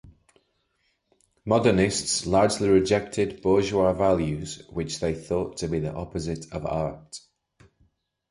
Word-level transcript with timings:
"Modernistes" 1.45 2.25
largely 2.25 2.67
rejected 2.69 3.39
bourgeois 3.43 3.93
values, 3.93 4.63
which 4.71 4.99
they 4.99 5.13
thought 5.13 5.57
to 5.57 5.67
be 5.67 5.77
the 5.77 5.93
opposite 5.93 6.51
of 6.51 6.65
art. 6.65 7.19